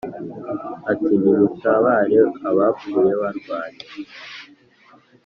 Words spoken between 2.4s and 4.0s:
abapfu barwanye,